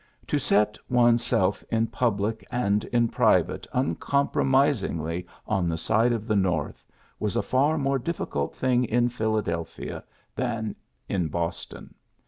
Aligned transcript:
To 0.25 0.39
set 0.39 0.79
one's 0.89 1.23
self 1.23 1.63
in 1.69 1.85
public 1.85 2.43
and 2.49 2.83
in 2.85 3.07
private 3.07 3.67
uncompromis 3.71 4.81
ingly 4.81 5.27
on 5.45 5.69
the 5.69 5.77
side 5.77 6.11
of 6.11 6.25
the 6.25 6.35
North 6.35 6.83
was 7.19 7.35
a 7.35 7.43
far 7.43 7.77
more 7.77 7.99
difficult 7.99 8.55
thing 8.55 8.85
in 8.85 9.09
Philadelphia 9.09 10.03
than 10.35 10.75
in 11.07 11.27
Boston. 11.27 11.93